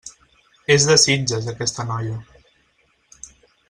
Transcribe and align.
És 0.75 0.87
de 0.91 0.95
Sitges, 1.03 1.51
aquesta 1.53 1.87
noia. 1.93 2.19